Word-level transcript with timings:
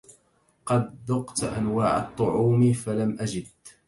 قد 0.65 0.93
ذقت 1.07 1.43
أنواع 1.43 1.97
الطعوم 1.99 2.73
فلم 2.73 3.17
أجد 3.19 3.47